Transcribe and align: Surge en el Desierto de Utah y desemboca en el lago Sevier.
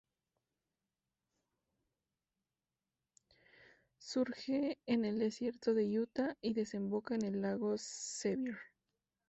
Surge 3.99 4.79
en 4.87 5.05
el 5.05 5.19
Desierto 5.19 5.75
de 5.75 5.99
Utah 5.99 6.35
y 6.41 6.55
desemboca 6.55 7.13
en 7.13 7.21
el 7.25 7.41
lago 7.43 7.75
Sevier. 7.77 8.57